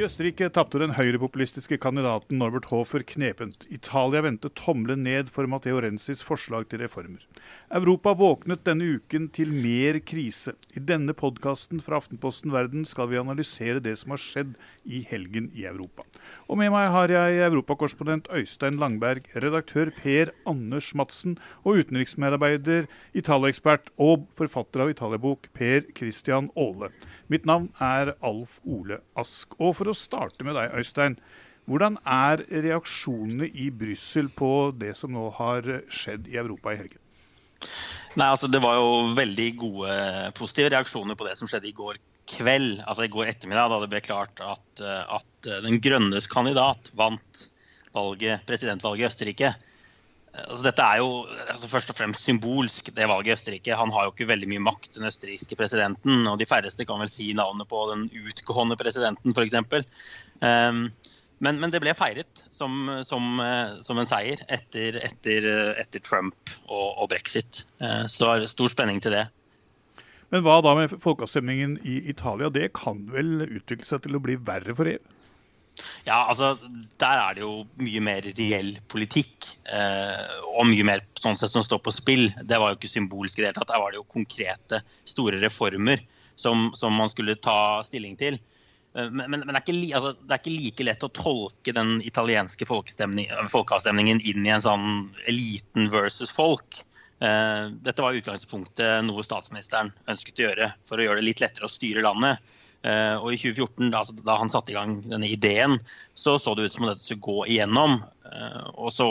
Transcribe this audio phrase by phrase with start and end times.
[0.00, 3.66] I Østerrike tapte den høyrepopulistiske kandidaten Norbert Hofer knepent.
[3.68, 7.20] Italia vendte tommelen ned for Matteo Renzis forslag til reformer.
[7.70, 10.56] Europa våknet denne uken til mer krise.
[10.74, 15.44] I denne podkasten fra Aftenposten Verden skal vi analysere det som har skjedd i helgen
[15.54, 16.02] i Europa.
[16.50, 23.92] Og med meg har jeg europakorrespondent Øystein Langberg, redaktør Per Anders Madsen og utenriksmedarbeider, Italia-ekspert
[24.02, 26.88] og forfatter av Italiabok Per Christian Aale.
[27.30, 29.54] Mitt navn er Alf Ole Ask.
[29.62, 31.20] Og for å starte med deg, Øystein.
[31.70, 36.98] Hvordan er reaksjonene i Brussel på det som nå har skjedd i Europa i helgen?
[38.18, 39.96] Nei, altså Det var jo veldig gode,
[40.38, 42.80] positive reaksjoner på det som skjedde i går kveld.
[42.86, 47.44] Altså i går ettermiddag, da det ble klart at, at den grønnes kandidat vant
[47.94, 49.52] valget, presidentvalget i Østerrike.
[50.30, 53.78] Altså, dette er jo altså, først og fremst symbolsk, det valget i Østerrike.
[53.78, 56.22] Han har jo ikke veldig mye makt, den østerrikske presidenten.
[56.30, 59.58] Og de færreste kan vel si navnet på den utgående presidenten, f.eks.
[60.40, 60.84] Um,
[61.40, 63.40] men, men, det ble feiret som, som,
[63.84, 65.46] som en seier etter, etter,
[65.80, 67.64] etter Trump og, og, brexit.
[67.80, 69.26] Uh, så det var stor spenning til det.
[70.30, 72.52] Men hva da med folkeavstemningen i Italia?
[72.54, 75.00] Det kan vel utvikle seg til å bli verre for EU?
[76.04, 76.56] Ja, altså,
[77.00, 79.50] Der er det jo mye mer reell politikk.
[79.64, 82.28] Eh, og mye mer sånn sett som står på spill.
[82.42, 83.72] Det var jo ikke symbolsk i det hele tatt.
[83.72, 86.02] Der var det jo konkrete, store reformer
[86.40, 88.38] som, som man skulle ta stilling til.
[88.96, 91.74] Eh, men, men, men det, er ikke, altså, det, er ikke, like lett å tolke
[91.76, 94.88] den italienske folkeavstemningen inn i en sånn
[95.30, 96.82] eliten versus folk.
[97.20, 101.68] Eh, dette var utgangspunktet noe statsministeren ønsket å gjøre for å gjøre det litt lettere
[101.68, 102.40] å styre landet.
[102.80, 105.76] Eh, og i 2014, da, da, han satte i gang denne ideen,
[106.16, 107.98] så så det ut som om dette skulle gå igjennom.
[108.30, 109.10] Eh, og så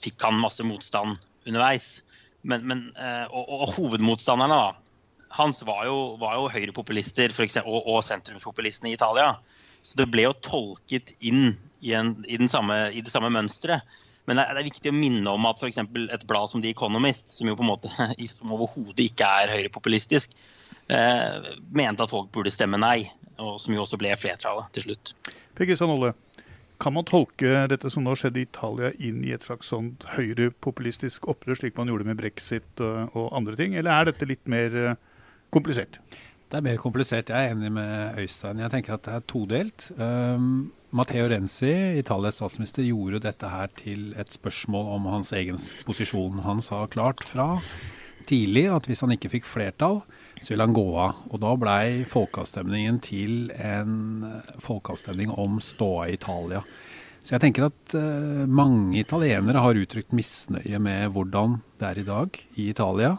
[0.00, 1.98] fikk han masse motstand underveis.
[2.40, 4.79] Men, men, eh, og, og, hovedmotstanderne da,
[5.30, 9.34] hans var jo, var jo høyrepopulister og, og sentrumspopulistene i Italia.
[9.82, 13.86] Så det ble jo tolket inn i, en, i, samme, i det samme mønsteret.
[14.28, 15.80] Men det er viktig å minne om at f.eks.
[15.80, 17.90] et blad som The Economist, som jo på en måte
[18.34, 20.34] som overhodet ikke er høyrepopulistisk,
[20.92, 23.08] eh, mente at folk burde stemme nei,
[23.40, 25.14] og som jo også ble flertallet til slutt.
[25.56, 26.12] Per Olle,
[26.80, 31.26] kan man tolke dette som nå skjedde i Italia inn i et slags sånt høyrepopulistisk
[31.28, 34.76] opprør, slik man gjorde med brexit og, og andre ting, eller er dette litt mer
[34.76, 35.09] eh,
[35.54, 36.00] komplisert?
[36.50, 37.30] Det er mer komplisert.
[37.30, 38.58] Jeg er enig med Øystein.
[38.58, 39.86] Jeg tenker at det er todelt.
[39.94, 46.42] Um, Matteo Renzi, Italias statsminister, gjorde dette her til et spørsmål om hans egen posisjon.
[46.42, 47.60] Han sa klart fra
[48.26, 50.00] tidlig at hvis han ikke fikk flertall,
[50.40, 51.22] så ville han gå av.
[51.30, 54.26] Og da blei folkeavstemningen til en
[54.62, 56.64] folkeavstemning om ståa i Italia.
[57.22, 62.06] Så jeg tenker at uh, mange italienere har uttrykt misnøye med hvordan det er i
[62.10, 63.18] dag i Italia.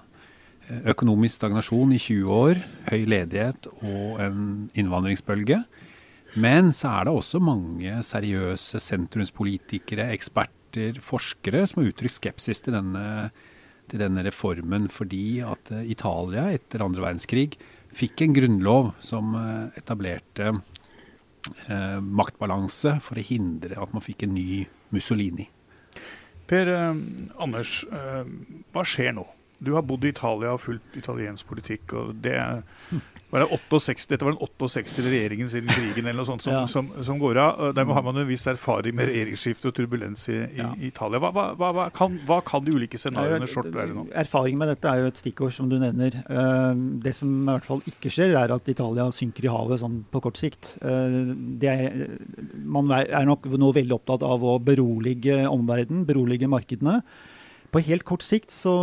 [0.92, 2.60] Økonomisk stagnasjon i 20 år,
[2.92, 4.44] høy ledighet og en
[4.78, 5.62] innvandringsbølge.
[6.40, 12.78] Men så er det også mange seriøse sentrumspolitikere, eksperter, forskere som har uttrykt skepsis til
[12.78, 13.32] denne
[13.92, 17.58] til denne reformen fordi at eh, Italia etter andre verdenskrig
[17.98, 24.36] fikk en grunnlov som eh, etablerte eh, maktbalanse for å hindre at man fikk en
[24.38, 24.64] ny
[24.96, 25.50] Mussolini.
[26.48, 27.04] Per eh,
[27.44, 28.24] Anders, eh,
[28.72, 29.28] hva skjer nå?
[29.62, 31.94] Du har bodd i Italia og fulgt italiensk politikk.
[31.94, 32.36] og det
[33.32, 35.04] var det 68, Dette var den 68.
[35.06, 36.64] regjeringen siden krigen eller noe sånt som, ja.
[36.68, 37.62] som, som går av.
[37.78, 40.72] Dermed har man en viss erfaring med regjeringsskifte og turbulens i, i ja.
[40.90, 41.22] Italia.
[41.24, 44.10] Hva, hva, hva, kan, hva, kan, de ulike scenarioene short være nå?
[44.20, 46.20] Erfaring med dette er jo et stikkord, som du nevner.
[46.26, 50.02] Eh, det som i hvert fall ikke skjer, er at Italia synker i havet sånn
[50.12, 50.76] på kort sikt.
[50.84, 51.20] Eh,
[51.72, 51.86] er,
[52.66, 57.00] man er nok nå veldig opptatt av å berolige omverdenen, berolige markedene.
[57.72, 58.74] På helt kort sikt så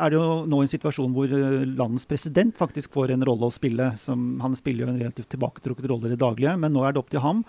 [0.00, 3.52] er det jo nå en situasjon hvor eh, landets president faktisk får en rolle å
[3.52, 3.90] spille.
[4.00, 7.02] Som, han spiller jo en relativt tilbaketrukket rolle i det daglige, men nå er det
[7.02, 7.42] opp til ham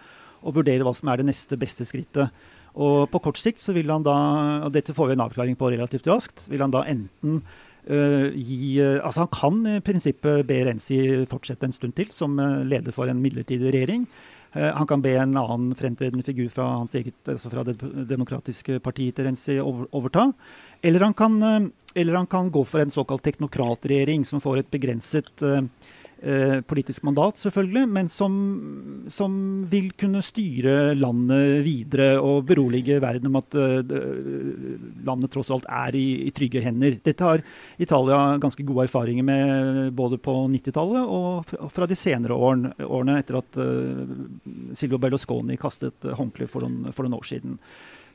[0.43, 2.35] å vurdere hva som er det neste beste skrittet.
[2.79, 4.17] Og på kort sikt så vil han da,
[4.67, 8.77] og dette får vi en avklaring på relativt raskt, vil han da enten uh, gi
[8.79, 10.99] uh, Altså han kan i prinsippet be Renzi
[11.31, 14.05] fortsette en stund til som uh, leder for en midlertidig regjering.
[14.51, 17.75] Han kan be en annen fremtredende figur fra hans eget, altså fra Det
[18.09, 20.31] demokratiske partiet til Renzi overta.
[20.81, 21.67] Eller han, kan, eh,
[22.01, 25.45] eller han kan gå for en såkalt teknokratregjering, som får et begrenset
[26.23, 28.33] uh, politisk mandat, selvfølgelig, men som,
[29.11, 29.35] som,
[29.69, 33.93] vil kunne styre landet videre og berolige verden om at uh,
[35.05, 36.99] landet tross alt er i, i, trygge hender.
[37.05, 37.43] Dette har
[37.77, 43.61] Italia ganske gode erfaringer med både på 90-tallet og fra de senere årene etter at
[44.77, 47.57] Silvio Berlusconi kastet håndkleet for, for noen år siden.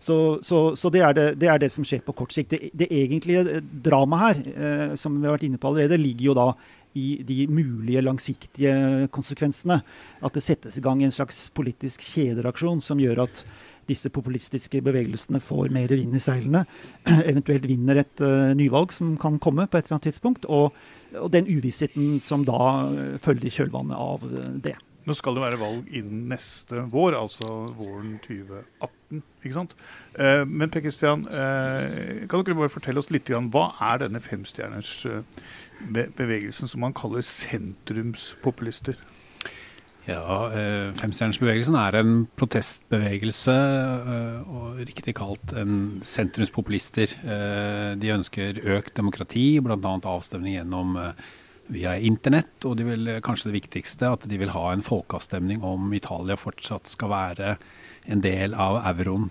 [0.04, 2.52] Så, så, så det, er det, det, er det, som skjer på kort sikt.
[2.52, 6.34] Det, det egentlige dramaet her, eh, som vi har vært inne på allerede, ligger jo
[6.36, 6.48] da
[6.94, 9.80] i de mulige langsiktige konsekvensene.
[10.24, 13.44] At det settes i gang en slags politisk kjedereaksjon som gjør at
[13.88, 16.64] disse populistiske bevegelsene får mer vind i seilene,
[17.30, 20.72] eventuelt vinner et uh, nyvalg som kan komme på et eller annet tidspunkt, og,
[21.20, 24.78] og den uvissheten som da uh, følger kjølvannet av uh, det.
[25.04, 29.20] Nå skal det være valg innen neste vår, altså våren 2018.
[29.44, 29.74] ikke sant?
[30.16, 34.22] Eh, men Per Kristian, eh, kan dere bare fortelle oss litt grann, hva er denne
[34.24, 35.42] femstjerners eh,
[35.90, 38.96] bevegelsen som man kaller sentrumspopulister?
[40.04, 47.14] Ja, eh, Femstjernersbevegelsen er en protestbevegelse, eh, og riktig kalt en sentrumspopulister.
[47.24, 49.78] Eh, de ønsker økt demokrati, bl.a.
[50.04, 50.98] avstemning gjennom
[51.72, 52.52] via internett.
[52.68, 56.86] Og de vil, kanskje det viktigste, at de vil ha en folkeavstemning om Italia fortsatt
[56.86, 57.56] skal være
[58.04, 59.30] en del av euroen.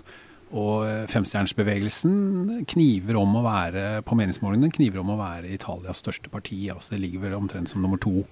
[0.53, 6.29] Og eh, femstjernersbevegelsen kniver om å være på meningsmålingene kniver om å være Italias største
[6.33, 6.59] parti.
[6.69, 8.25] altså Det ligger vel omtrent som nummer to.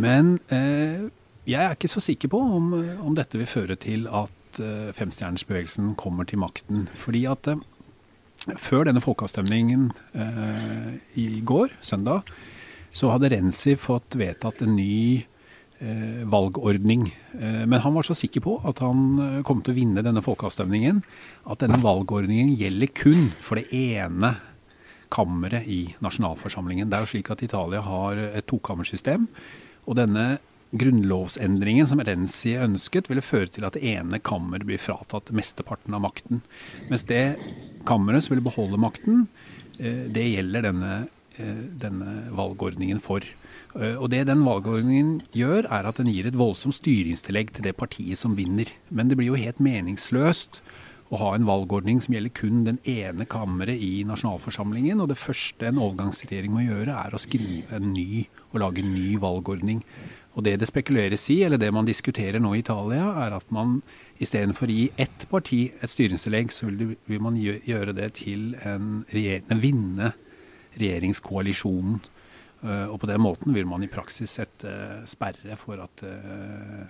[0.00, 1.10] Men eh,
[1.48, 2.72] jeg er ikke så sikker på om,
[3.02, 6.86] om dette vil føre til at eh, femstjernersbevegelsen kommer til makten.
[6.96, 7.60] Fordi at eh,
[8.56, 10.88] før denne folkeavstemningen eh,
[11.20, 12.32] i går, søndag,
[12.92, 15.31] så hadde Renzi fått vedtatt en ny eh,
[16.30, 17.08] valgordning.
[17.40, 20.22] Eh, men han var så sikker på at han eh, kom til å vinne denne
[20.24, 21.02] folkeavstemningen,
[21.50, 24.36] at denne valgordningen gjelder kun for det ene
[25.12, 26.88] kammeret i nasjonalforsamlingen.
[26.88, 29.26] Det er jo slik at Italia har et tokammersystem.
[29.84, 30.38] Og denne
[30.72, 36.06] grunnlovsendringen som Renzi ønsket, ville føre til at det ene kammeret blir fratatt mesteparten av
[36.06, 36.40] makten.
[36.88, 37.34] Mens det
[37.84, 39.26] kammeret som ville beholde makten,
[39.78, 40.94] eh, det gjelder denne
[41.40, 43.24] Eh, denne valgordningen for.
[43.74, 47.76] Eh, og Det den valgordningen gjør, er at den gir et voldsomt styringstillegg til det
[47.76, 48.68] partiet som vinner.
[48.90, 50.62] Men det blir jo helt meningsløst
[51.12, 55.00] å ha en valgordning som gjelder kun den ene kammeret i nasjonalforsamlingen.
[55.00, 58.94] Og det første en overgangsregjering må gjøre, er å skrive en ny og lage en
[58.94, 59.82] ny valgordning.
[60.32, 63.82] Og det det spekuleres i, eller det man diskuterer nå i Italia, er at man
[64.22, 69.60] istedenfor å gi ett parti et styringstillegg, så vil, man gjøre det til en, en
[69.60, 70.14] vinne
[70.80, 72.00] regjeringskoalisjonen.
[72.62, 76.82] Eh, og på den måten vil man i praksis sette eh, sperre for at eh,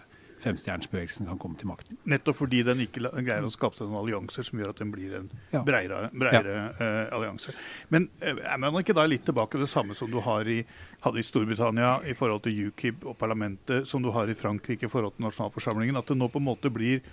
[0.43, 1.97] femstjernersbevegelsen kan komme til makten.
[2.11, 5.15] Nettopp fordi den ikke greier å skape seg noen allianser som gjør at den blir
[5.21, 5.63] en ja.
[5.65, 6.65] bredere, bredere ja.
[6.81, 7.55] uh, allianse.
[7.95, 10.59] Men er man ikke da litt tilbake det samme som du i,
[11.05, 14.91] hadde i Storbritannia i forhold til UKIB og parlamentet, som du har i Frankrike i
[14.91, 16.01] forhold til nasjonalforsamlingen?
[16.03, 17.07] At det nå på en måte blir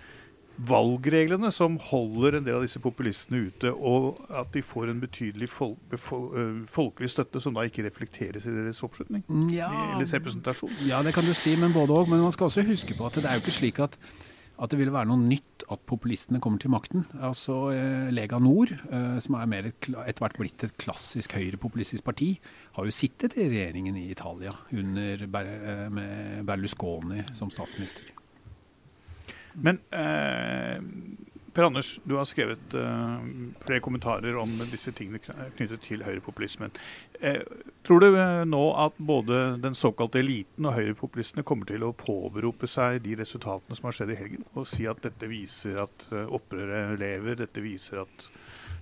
[0.68, 5.48] valgreglene som holder en del av disse populistene ute, og at de får en betydelig
[5.52, 5.78] fol
[6.70, 9.24] folkelig støtte som da ikke reflekteres i deres oppslutning?
[9.28, 10.74] Mm, ja, deres representasjon?
[10.88, 12.10] Ja, det kan du si, men både òg.
[12.12, 13.96] Men man skal også huske på at det er jo ikke slik at,
[14.60, 17.06] at det vil være noe nytt at populistene kommer til makten.
[17.24, 22.34] Altså eh, Lega Nord, eh, som er mer etter hvert blitt et klassisk høyrepopulistisk parti,
[22.76, 28.12] har jo sittet i regjeringen i Italia under, eh, med Berlusconi som statsminister.
[29.54, 30.80] Men eh,
[31.54, 33.24] Per Anders, du har skrevet eh,
[33.64, 35.20] flere kommentarer om disse tingene
[35.58, 36.76] knyttet til høyrepopulismen.
[37.20, 37.42] Eh,
[37.88, 43.02] tror du nå at både den såkalte eliten og høyrepopulistene kommer til å påberope seg
[43.06, 47.42] de resultatene som har skjedd i helgen, og si at dette viser at opprøret lever,
[47.42, 48.30] dette viser at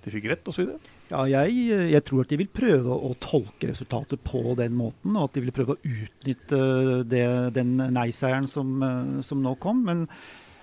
[0.03, 0.75] de fikk rett, osv.?
[1.07, 5.29] Ja, jeg, jeg, tror at de vil prøve å tolke resultatet på den måten, og
[5.29, 6.59] at de vil prøve å utnytte
[7.07, 7.23] det,
[7.55, 8.83] den nei-seieren som,
[9.23, 9.85] som nå kom.
[9.87, 10.05] men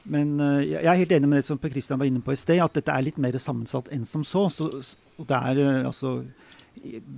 [0.04, 2.38] men uh, jeg er helt enig med det som Per Christian var inne på i
[2.38, 4.48] sted, at dette er litt mer sammensatt enn som så.
[4.52, 6.18] så, så det er uh, altså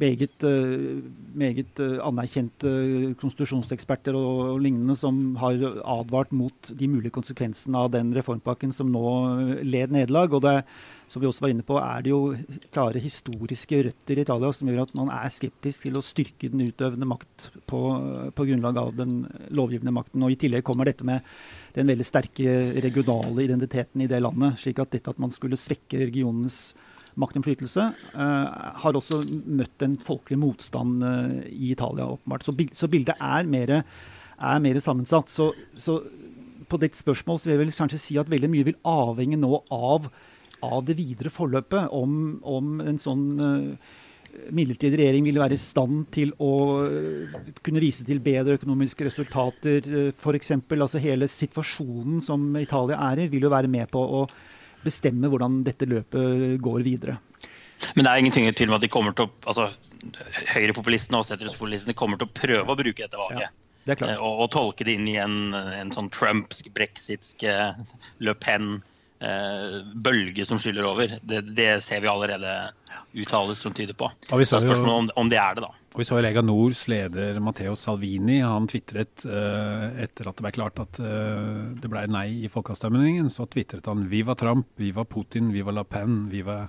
[0.00, 1.02] meget, uh,
[1.34, 2.72] meget anerkjente
[3.20, 8.92] konstitusjonseksperter og, og, lignende som har advart mot de mulige konsekvensene av den reformpakken som
[8.92, 9.06] nå
[9.64, 10.32] led nederlag.
[10.36, 10.56] Og det,
[11.08, 12.22] som vi også var inne på, er det jo
[12.74, 16.66] klare historiske røtter i Italia som gjør at man er skeptisk til å styrke den
[16.66, 17.82] utøvende makt på,
[18.36, 19.20] på grunnlag av den
[19.54, 20.24] lovgivende makten.
[20.26, 21.24] Og i tillegg kommer dette med
[21.76, 24.60] den veldig sterke regionale identiteten i det landet.
[24.62, 26.74] slik at dette at man skulle svekke regionens
[27.20, 28.46] maktinnflytelse, uh,
[28.82, 32.46] har også møtt en folkelig motstand uh, i Italia, åpenbart.
[32.46, 33.74] Så, bildet er mer,
[34.36, 35.32] er mer sammensatt.
[35.32, 36.00] Så, så,
[36.66, 39.62] på ditt spørsmål så vil jeg vel kanskje si at veldig mye vil avhenge nå
[39.74, 40.08] av,
[40.66, 41.92] av det videre forløpet.
[41.94, 43.94] Om, om en sånn uh,
[44.54, 46.52] midlertidig regjering vil være i stand til å
[46.86, 50.52] eh, kunne vise til bedre økonomiske resultater, eh, f.eks.
[50.76, 54.24] Altså hele situasjonen som Italia er i, vil jo være med på å
[54.86, 57.18] bestemme hvordan dette løpet går videre.
[57.94, 59.68] Men det er ingenting til med at de kommer til å, altså
[60.54, 63.48] høyrepopulistene og sentrumspopulistene kommer til å prøve å bruke dette valget.
[63.50, 63.52] Ja,
[63.86, 67.44] det og, og, tolke det inn i en, en sånn trumpsk, brexitsk,
[68.18, 68.80] Le Pen
[69.20, 71.18] eh, bølge som skyller over.
[71.22, 72.56] Det, det, ser vi allerede
[73.16, 74.10] uttales som tyder på.
[74.30, 75.72] Og vi så så spørsmålet om, om, det er det, da.
[75.96, 78.42] Og vi så Lega Nords leder Matteo Salvini.
[78.44, 83.30] Han tvitret uh, etter at det ble klart at uh, det ble nei i folkeavstemningen.
[83.32, 86.66] Så tvitret han 'Viva Trump, viva Putin, viva La Pen, viva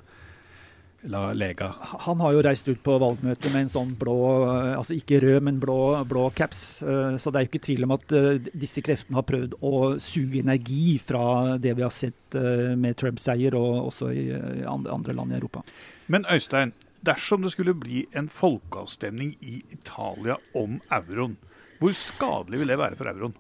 [1.02, 1.74] La Lega.
[1.82, 4.16] Han har jo reist ut på valgmøte med en sånn blå,
[4.48, 5.78] altså ikke rød, men blå,
[6.10, 6.82] blå caps.
[6.82, 9.74] Eh, så det er jo ikke tvil om at eh, disse kreftene har prøvd å
[10.04, 14.28] suge energi fra det vi har sett eh, med Trumps seier, og også i
[14.68, 15.64] andre land i Europa.
[16.08, 16.74] Men Øystein,
[17.06, 21.38] dersom det skulle bli en folkeavstemning i Italia om euroen,
[21.80, 23.36] hvor skadelig vil det være for euroen?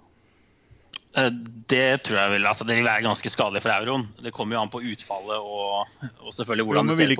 [1.17, 1.31] Eh,
[1.69, 4.07] det tror jeg vil, altså det vil være ganske skadelig for euroen.
[4.23, 5.87] Det kommer jo an på utfallet og,
[6.19, 7.15] og selvfølgelig hvordan det ser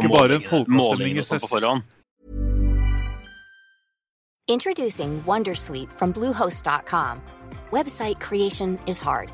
[0.49, 1.87] på målingene på forhånd.
[4.49, 7.21] Introducing Wondersuite from Bluehost.com.
[7.71, 9.33] Website creation is hard,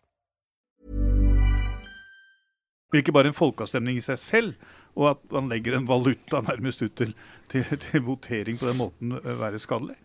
[2.99, 4.69] Ikke bare en folkeavstemning i seg selv,
[4.99, 7.13] og at man legger en valuta nærmest ut til,
[7.51, 9.95] til, til votering på den måten eh, være skadelig?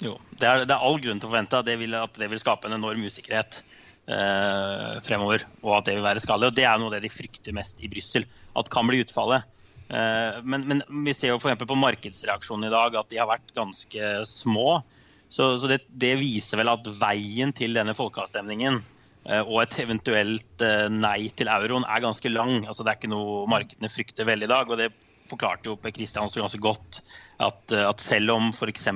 [0.00, 2.30] Jo, det er, det er, all grunn til å forvente at det vil, at det
[2.32, 3.60] vil skape en enorm usikkerhet
[4.08, 5.44] eh, fremover.
[5.64, 6.52] Og at det vil være skadelig.
[6.52, 8.24] Og det er noe av det de frykter mest i Brussel.
[8.56, 9.44] At kan bli utfallet.
[9.90, 11.66] Eh, men, men, vi ser jo f.eks.
[11.66, 14.80] på markedsreaksjonen i dag at de har vært ganske små.
[15.30, 18.80] Så, så det, det, viser vel at veien til denne folkeavstemningen
[19.44, 22.64] og et eventuelt eh, nei til euroen er ganske lang.
[22.64, 24.70] Altså, det er ikke noe markedene frykter veldig i dag.
[24.70, 24.92] og det
[25.30, 27.00] forklarte jo Per Kristiansen ganske godt
[27.38, 28.88] at, eh, at selv om f.eks.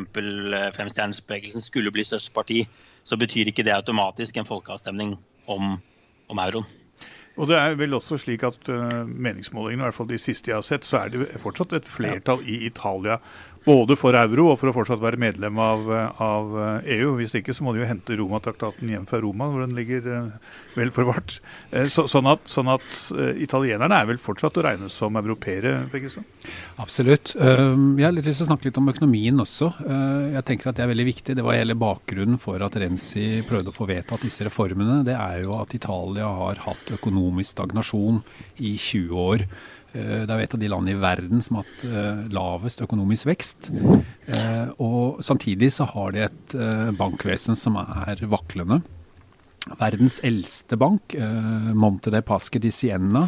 [0.79, 2.65] femstjernesbevegelsen skulle bli størst parti,
[3.05, 5.77] så betyr ikke det automatisk en folkeavstemning om,
[6.29, 6.67] om euroen.
[7.35, 10.61] Og det er vel også slik at uh, meningsmålingene, i hvert fall de siste jeg
[10.61, 13.17] har sett, så er det fortsatt et flertall i Italia
[13.65, 15.87] både for euro og for å fortsatt være medlem av,
[16.23, 17.15] av EU.
[17.19, 20.57] Hvis ikke så må de jo hente Roma-traktaten hjem fra Roma, hvor den ligger uh,
[20.77, 21.39] vel forvart.
[21.73, 22.87] Uh, så, sånn at, sånn at
[23.41, 25.77] italienerne er vel fortsatt å regne som europeere?
[26.83, 27.35] Absolutt.
[27.39, 29.71] jeg har lyst til å snakke litt om økonomien også.
[30.35, 31.37] jeg tenker at det er veldig viktig.
[31.39, 35.03] Det var hele bakgrunnen for at Renzi prøvde å få vedtatt disse reformene.
[35.07, 38.21] Det er jo at Italia har hatt økonomisk stagnasjon
[38.59, 39.47] i 20 år.
[39.95, 42.83] Eh, det er jo et av de landene i verden som har hatt eh, lavest
[42.85, 43.71] økonomisk vekst.
[44.27, 46.57] Eh, og samtidig så har de et
[46.99, 48.83] bankvesen som er vaklende.
[49.81, 51.15] Verdens eldste bank,
[51.73, 53.23] Monte de Pasque di Siena,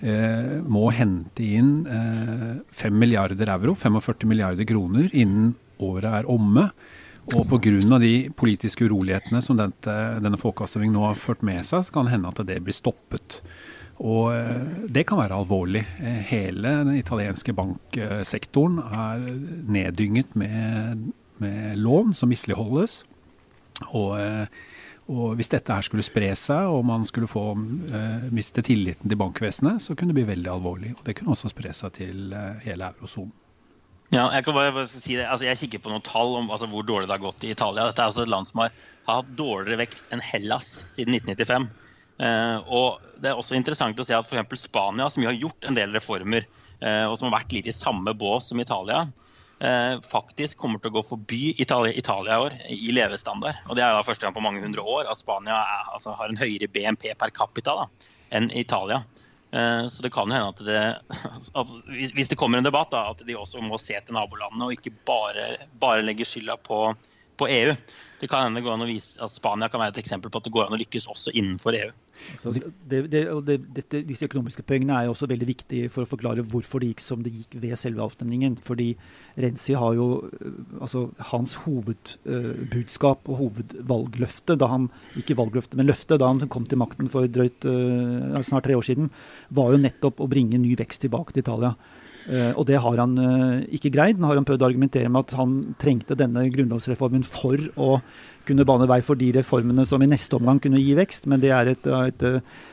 [0.00, 6.64] må hente inn 5 milliarder euro, 45 milliarder kroner, innen året er omme.
[7.36, 8.00] Og pga.
[8.02, 12.32] de politiske urolighetene som denne folkeavstemningen nå har ført med seg, så kan det hende
[12.32, 13.38] at det blir stoppet.
[14.00, 15.82] Og eh, det kan være alvorlig.
[16.00, 19.26] Eh, hele den italienske banksektoren er
[19.68, 21.10] neddynget med,
[21.42, 23.02] med lån som misligholdes.
[23.90, 24.46] Og, eh,
[25.10, 27.52] og, hvis dette her skulle spre seg, og man skulle få
[28.32, 30.94] miste tilliten til bankvesenet, så kunne det bli veldig alvorlig.
[30.96, 32.32] Og det kunne også spre seg til
[32.64, 33.34] hele eurosonen.
[34.10, 35.26] Ja, jeg kan bare si det.
[35.26, 37.84] Altså, jeg kikker på noen tall om altså, hvor dårlig det har gått i Italia.
[37.90, 38.72] Dette er altså et land som har,
[39.06, 41.68] har hatt dårligere vekst enn Hellas siden 1995.
[42.20, 45.78] Eh, og det er også interessant å se at for Spania, som har gjort en
[45.78, 46.46] del reformer,
[46.80, 49.06] eh, og som har vært litt i samme bås som Italia,
[49.60, 53.64] eh, faktisk kommer til å gå forbi Italia, Italia i år i levestandard.
[53.68, 56.28] Og det er da første gang på mange hundre år at Spania er, altså, har
[56.28, 57.88] en høyere BNP per capita da,
[58.36, 59.04] enn Italia.
[59.50, 60.82] Så det kan jo hende at det
[61.58, 64.76] at hvis det kommer en debatt, da, at de også må se til nabolandene og
[64.76, 66.84] ikke bare, bare legge skylda på
[67.40, 67.74] på EU.
[68.20, 70.46] Det kan hende gå an å vise at Spania kan være et eksempel på at
[70.46, 71.90] det går an å lykkes også innenfor EU.
[72.34, 72.52] Altså,
[72.90, 76.82] det, det, det, disse økonomiske poengene er jo også veldig viktige for å forklare hvorfor
[76.82, 78.58] det gikk som det gikk ved selve avstemningen.
[78.66, 78.90] Fordi
[79.40, 80.08] Renzi har jo
[80.80, 86.82] altså Hans hovedbudskap og hovedvalgløfte, da han ikke valgløfte, men løfte da han kom til
[86.82, 89.08] makten for drøyt uh, snart tre år siden,
[89.48, 91.72] var jo nettopp å bringe ny vekst tilbake til Italia.
[92.28, 94.20] Uh, og det har han uh, ikke greid.
[94.20, 97.94] Nå har han prøvd å argumentere med at han trengte denne grunnlovsreformen for å
[98.48, 101.52] kunne bane vei for de reformene som i neste omgang kunne gi vekst, men det
[101.54, 102.24] er et, et,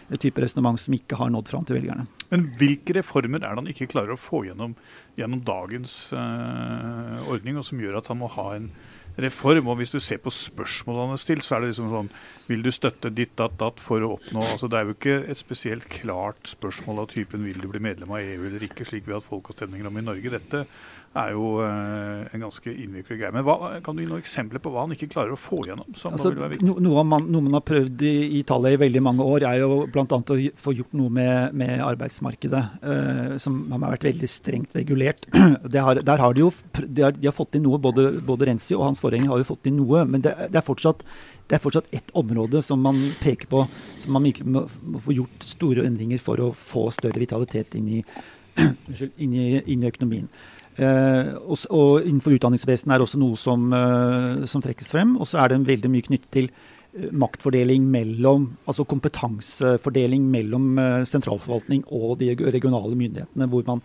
[0.09, 2.07] et type resonnement som ikke har nådd fram til velgerne.
[2.31, 4.73] Men hvilke reformer er det han ikke klarer å få gjennom,
[5.19, 8.71] gjennom dagens uh, ordning, og som gjør at han må ha en
[9.21, 9.69] reform.
[9.71, 12.11] Og hvis du ser på spørsmålene han har stilt, så er det liksom sånn
[12.47, 15.41] Vil du støtte ditt, datt, datt for å oppnå altså Det er jo ikke et
[15.41, 19.15] spesielt klart spørsmål av typen vil du bli medlem av EU eller ikke, slik vi
[19.15, 20.33] har hatt folkeavstemninger om i Norge.
[20.37, 20.65] Dette
[21.17, 23.33] er jo uh, en ganske innviklet greie.
[23.35, 25.87] Men hva, Kan du gi noen eksempler på hva han ikke klarer å få gjennom?
[26.09, 26.31] Altså,
[26.61, 29.83] no, noe, man, noe, man, har prøvd i Italia i veldig mange år, er jo
[29.93, 30.05] bl.a.
[30.07, 35.25] å få gjort noe med, med arbeidsmarkedet, uh, som har vært veldig strengt regulert.
[35.87, 38.73] Har, der har de jo de har, de har, fått inn noe, både, både Renzi
[38.75, 41.03] og hans forgjenger har jo fått inn noe, men det, det er fortsatt
[41.47, 43.63] det er fortsatt ett område som man peker på
[44.01, 48.01] som man må, må få gjort store endringer for å få større vitalitet inn i,
[49.23, 50.27] inn i, inn i økonomien.
[50.77, 55.15] Eh, og, innenfor utdanningsvesenet er det også noe som, eh, som trekkes frem.
[55.17, 61.83] Og så er det veldig mye knyttet til eh, maktfordeling mellom, altså kompetansefordeling mellom sentralforvaltning
[61.89, 63.49] og de regionale myndighetene.
[63.49, 63.81] hvor man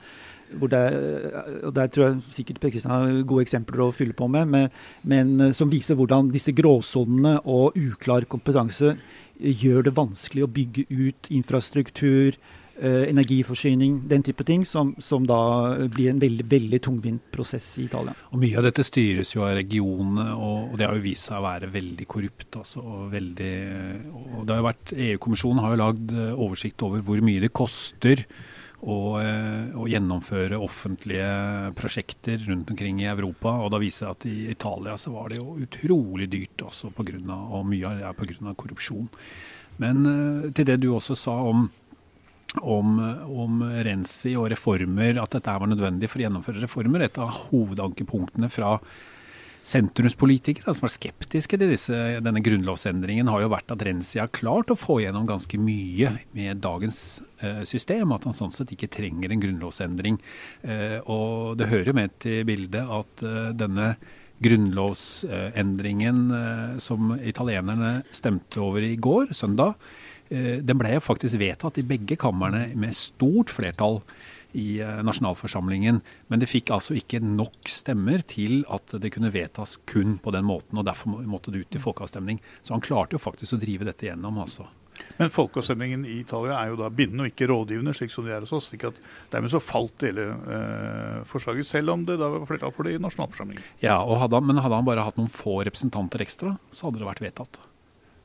[0.53, 4.29] hvor det, og Der tror jeg sikkert Per Kristian har gode eksempler å fylle på
[4.29, 4.69] med, men,
[5.03, 8.99] men som viser hvordan disse gråsonene og uklar kompetanse
[9.41, 12.37] gjør det vanskelig å bygge ut infrastruktur,
[12.81, 15.39] energiforsyning, den type ting, som, som, da
[15.93, 18.15] blir en veldig veldig tungvint prosess i Italia.
[18.33, 21.39] Og Mye av dette styres jo av regionene, og, og det har jo vist seg
[21.39, 22.49] å være veldig korrupt.
[22.63, 23.55] Altså, og veldig,
[24.13, 27.53] og det har jo vært, EU-kommisjonen har jo lagd eh, oversikt over hvor mye det
[27.55, 28.25] koster
[28.83, 33.55] å, uh, å, gjennomføre offentlige prosjekter rundt omkring i Europa.
[33.63, 37.07] og Da viser det at i Italia så var det jo utrolig dyrt, også på
[37.07, 38.57] grunn av, og mye av det er pga.
[38.59, 39.07] korrupsjon.
[39.83, 40.03] Men
[40.53, 41.69] til det du også sa om
[42.61, 42.99] om,
[43.31, 47.07] om Renzi og reformer, at dette var nødvendig for å gjennomføre reformer.
[47.07, 48.77] Et av hovedankepunktene fra
[49.63, 54.73] sentrumspolitikere som er skeptiske til disse, denne grunnlovsendringen, har jo vært at Renzi har klart
[54.75, 58.15] å få gjennom ganske mye med dagens eh, system.
[58.17, 60.19] At han sånn sett ikke trenger en grunnlovsendring.
[60.67, 63.95] Eh, og det hører jo med til bildet at eh, denne
[64.43, 69.79] grunnlovsendringen eh, som italienerne stemte over i går, søndag,
[70.33, 74.01] den ble faktisk vedtatt i begge kamrene med stort flertall
[74.53, 76.01] i eh, nasjonalforsamlingen.
[76.29, 80.47] Men det fikk altså ikke nok stemmer til at det kunne vedtas kun på den
[80.49, 80.79] måten.
[80.79, 82.43] og Derfor måtte det ut til folkeavstemning.
[82.63, 84.41] Så han klarte jo faktisk å drive dette gjennom.
[84.43, 84.69] altså.
[85.17, 88.45] Men folkeavstemningen i Italia er jo da bindende og ikke rådgivende, slik som de er
[88.45, 88.69] hos oss.
[88.71, 89.01] slik at
[89.33, 93.03] Dermed så falt hele eh, forslaget, selv om det da var flertall for det i
[93.03, 93.65] nasjonalforsamlingen.
[93.83, 97.09] Ja, hadde han, Men hadde han bare hatt noen få representanter ekstra, så hadde det
[97.09, 97.63] vært vedtatt.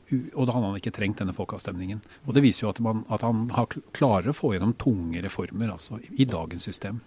[0.08, 2.00] Og da hadde han ikke trengt denne folkeavstemningen.
[2.26, 3.48] Og Det viser jo at, man, at han
[3.96, 7.02] klarer å få gjennom tunge reformer altså, i dagens system.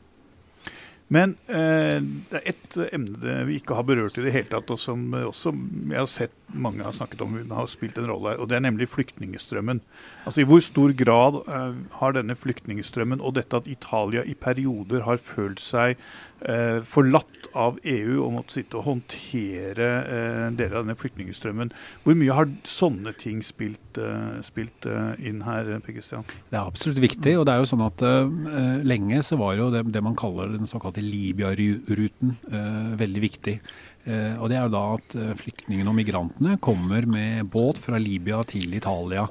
[1.10, 1.98] Men eh,
[2.30, 5.50] det er ett emne vi ikke har berørt i det hele tatt, og som også
[5.90, 8.64] jeg har sett mange har snakket om har spilt en rolle her, og det er
[8.64, 9.82] nemlig flyktningstrømmen.
[10.24, 15.04] Altså I hvor stor grad uh, har denne flyktningstrømmen og dette at Italia i perioder
[15.06, 15.98] har følt seg
[16.44, 22.18] uh, forlatt av EU og måtte sitte og håndtere uh, deler av denne flyktningstrømmen, hvor
[22.18, 23.98] mye har sånne ting spilt,
[24.46, 24.86] spilt
[25.18, 26.26] inn her, Per Christian?
[26.50, 27.32] Det er absolutt viktig.
[27.38, 28.04] og det er jo sånn at
[28.86, 32.36] Lenge så var jo det, det man kaller den såkalte Libya-ruten
[33.00, 33.56] veldig viktig.
[34.08, 38.00] Eh, og Det er jo da at eh, flyktningene og migrantene kommer med båt fra
[38.00, 39.26] Libya til Italia.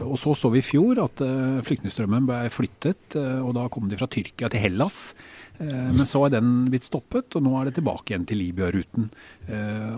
[0.00, 1.20] Og Så så vi i fjor at
[1.66, 3.12] flyktningstrømmen ble flyttet,
[3.44, 5.12] og da kom de fra Tyrkia til Hellas.
[5.60, 9.10] Men så er den blitt stoppet, og nå er det tilbake igjen til Libya-ruten.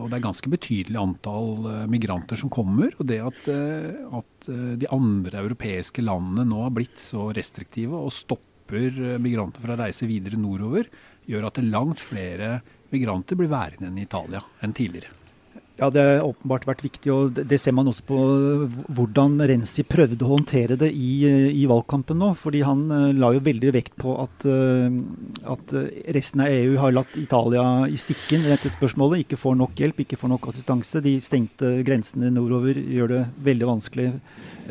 [0.03, 2.91] Og Det er ganske betydelig antall migranter som kommer.
[2.99, 4.51] Og det at, at
[4.83, 10.11] de andre europeiske landene nå har blitt så restriktive og stopper migranter fra å reise
[10.11, 10.91] videre nordover,
[11.31, 12.57] gjør at det er langt flere
[12.93, 15.19] migranter blir værende i Italia enn tidligere.
[15.81, 18.17] Ja, Det har åpenbart vært viktig, og det ser man også på
[18.95, 21.25] hvordan Renzi prøvde å håndtere det i,
[21.59, 22.29] i valgkampen nå.
[22.39, 24.93] fordi Han uh, la jo veldig vekt på at, uh,
[25.55, 25.75] at,
[26.15, 29.25] resten av EU har latt Italia i stikken i dette spørsmålet.
[29.25, 31.03] Ikke får nok hjelp, ikke får nok assistanse.
[31.03, 34.13] De stengte grensene nordover gjør det veldig vanskelig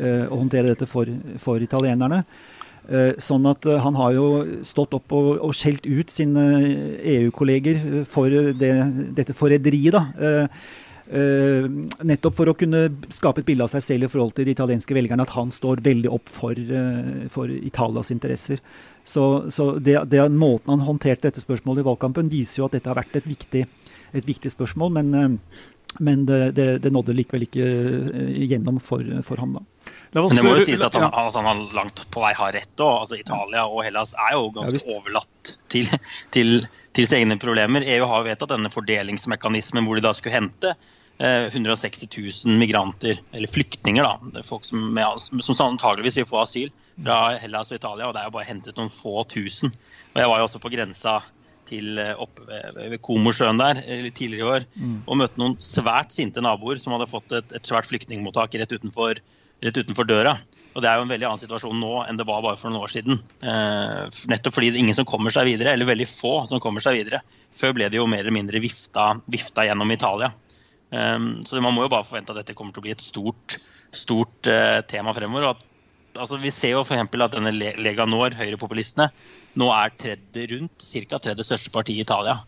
[0.02, 1.10] å håndtere dette for,
[1.42, 2.22] for italienerne.
[2.90, 4.28] Eh, sånn at eh, han har jo
[4.66, 6.46] stått opp og, og skjelt ut sine
[6.98, 8.72] EU-kolleger for det,
[9.18, 10.06] dette forræderiet, da.
[10.18, 10.64] Eh,
[11.12, 11.66] Uh,
[12.06, 14.94] nettopp for å kunne skape et bilde av seg selv i forhold til de italienske
[14.96, 18.62] velgerne, at han står veldig opp for, uh, for Italias interesser.
[19.04, 22.88] Så, så det, det, måten han håndterte dette spørsmålet i valgkampen, viser jo at dette
[22.88, 23.66] har vært et viktig,
[24.14, 24.94] et viktig spørsmål.
[24.96, 25.60] Men, uh,
[25.98, 27.66] men det, det, det, nådde likevel ikke
[28.48, 29.92] gjennom for, for ham, da.
[30.12, 32.72] Men det må jo sies at han, altså, han langt på vei har rett.
[32.78, 35.88] Og, altså, Italia og Hellas er jo ganske ja, overlatt til,
[36.34, 37.84] til, til, sine egne problemer.
[37.94, 40.74] EU har jo vedtatt denne fordelingsmekanismen hvor de da skulle hente
[41.22, 46.72] 160 eh, 000 migranter, eller flyktninger, da, folk som, med, som antageligvis vil få asyl
[46.96, 48.08] fra Hellas og Italia.
[48.08, 49.72] og Det er jo bare hentet noen få tusen.
[50.12, 51.20] Og Jeg var jo også på grensa
[51.68, 52.46] til eh, oppe
[52.76, 53.82] ved Komosjøen der
[54.14, 54.96] tidligere i år mm.
[55.06, 59.20] og møtte noen svært sinte naboer som hadde fått et, et svært flyktningmottak rett utenfor,
[59.62, 60.36] rett utenfor døra.
[60.72, 62.86] Og Det er jo en veldig annen situasjon nå enn det var bare for noen
[62.86, 63.18] år siden.
[63.44, 66.84] Eh, nettopp fordi det er ingen som kommer seg videre, eller veldig få som kommer
[66.84, 67.20] seg videre.
[67.56, 70.32] Før ble det jo mer eller mindre vifta, vifta gjennom Italia.
[70.92, 73.58] Eh, så man må jo bare forvente at dette kommer til å bli et stort,
[73.92, 75.50] stort eh, tema fremover.
[75.50, 75.68] og At,
[76.16, 77.04] altså, vi ser jo f.eks.
[77.06, 79.10] at denne Lega Nord, høyrepopulistene,
[79.58, 81.18] nå er tredje rundt ca.
[81.18, 82.40] tredje største parti i Italia.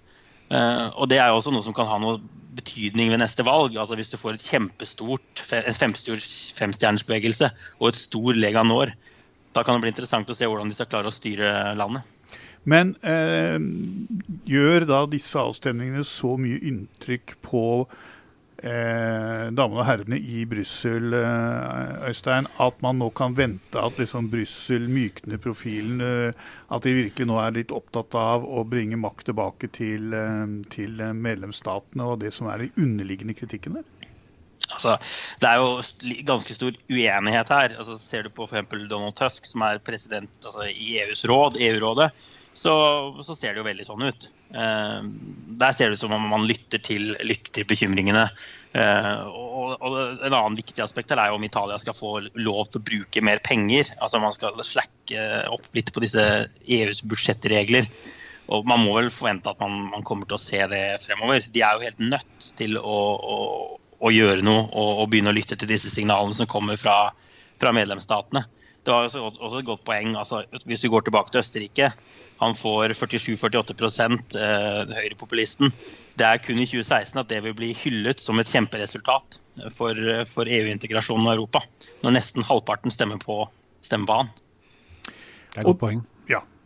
[0.52, 2.20] Uh, og det er jo også noe som kan ha noe
[2.54, 3.76] betydning ved neste valg.
[3.76, 7.50] altså Hvis du får et kjempestort en femstjernersbevegelse
[7.80, 8.94] og et stor Lega Nord,
[9.54, 12.02] da kan det bli interessant å se hvordan de skal klare å styre landet.
[12.64, 13.58] Men eh,
[14.48, 17.64] gjør da disse avstemningene så mye inntrykk på
[18.64, 24.30] eh, damene og herrene i Brussel, eh, Øystein, at man nå kan vente at liksom
[24.32, 26.00] Brussel mykner profilen?
[26.00, 30.46] Eh, at de virkelig nå er litt opptatt av å bringe makt tilbake til, eh,
[30.72, 33.90] til medlemsstatene og det som er de underliggende kritikken der?
[34.72, 34.96] Altså,
[35.42, 37.74] det er jo ganske stor uenighet her.
[37.78, 38.70] Altså, ser du på f.eks.
[38.88, 42.10] Donald Tusk, som er president altså, i EUs råd, EU-rådet,
[42.54, 42.74] så,
[43.26, 44.28] så, ser det jo veldig sånn ut.
[44.52, 45.00] Eh,
[45.58, 48.26] der ser det ut som om man lytter til, lytter til bekymringene.
[48.74, 52.86] Eh, og, og, En annen viktig aspekt er om Italia skal få lov til å
[52.90, 53.94] bruke mer penger.
[53.98, 56.26] Altså Man skal slakke opp litt på disse
[56.66, 57.88] EUs budsjettregler.
[58.54, 61.46] Og Man må vel forvente at man, man, kommer til å se det fremover.
[61.50, 63.38] De er jo helt nødt til å, å,
[64.04, 66.98] å gjøre noe og, og, begynne å lytte til disse signalene som kommer fra,
[67.62, 68.44] fra medlemsstatene
[68.84, 70.16] det var også, også et godt poeng.
[70.20, 71.90] Altså, hvis vi går tilbake til Østerrike,
[72.40, 75.72] han får 47-48% eh, høyrepopulisten.
[76.18, 79.38] Det er kun i 2016 at det vil bli hyllet som et kjemperesultat
[79.74, 81.64] for, for EU-integrasjonen i Europa.
[82.04, 83.44] Når nesten halvparten stemmer på,
[83.86, 84.34] stemmer på han.
[85.06, 86.04] Det er et godt poeng.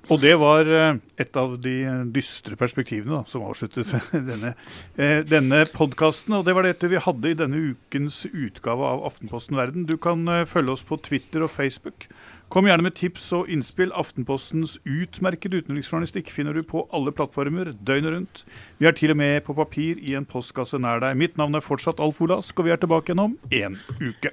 [0.08, 1.74] Og det var eh, et av de
[2.14, 3.90] dystre perspektivene da, som avsluttet
[4.30, 4.54] denne,
[4.96, 6.38] eh, denne podkasten.
[6.38, 9.84] Og det var dette vi hadde i denne ukens utgave av Aftenposten Verden.
[9.88, 12.08] Du kan eh, følge oss på Twitter og Facebook.
[12.48, 13.92] Kom gjerne med tips og innspill.
[13.92, 18.44] Aftenpostens utmerkede utenriksjournalistikk finner du på alle plattformer døgnet rundt.
[18.80, 21.20] Vi er til og med på papir i en postkasse nær deg.
[21.20, 24.32] Mitt navn er fortsatt Alf Olask, og vi er tilbake igjen om én uke.